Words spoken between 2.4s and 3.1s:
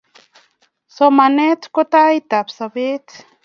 sobet